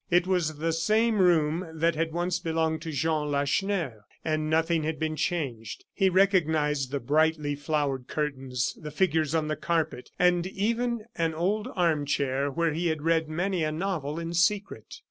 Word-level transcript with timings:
It 0.09 0.25
was 0.25 0.57
the 0.57 0.73
same 0.73 1.19
room 1.19 1.63
that 1.77 1.93
had 1.93 2.11
once 2.11 2.39
belonged 2.39 2.81
to 2.81 2.91
Jean 2.91 3.29
Lacheneur; 3.29 4.05
and 4.25 4.49
nothing 4.49 4.81
had 4.81 4.97
been 4.97 5.15
changed. 5.15 5.85
He 5.93 6.09
recognized 6.09 6.89
the 6.89 6.99
brightly 6.99 7.53
flowered 7.53 8.07
curtains, 8.07 8.75
the 8.81 8.89
figures 8.89 9.35
on 9.35 9.47
the 9.47 9.55
carpet, 9.55 10.09
and 10.17 10.47
even 10.47 11.05
an 11.19 11.35
old 11.35 11.67
arm 11.75 12.07
chair 12.07 12.49
where 12.49 12.73
he 12.73 12.87
had 12.87 13.03
read 13.03 13.29
many 13.29 13.63
a 13.63 13.71
novel 13.71 14.17
in 14.17 14.33
secret. 14.33 14.95